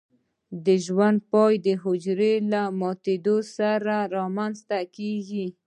[0.65, 5.45] د ژوند پای د حجره له ماتیدو سره رامینځته کیږي.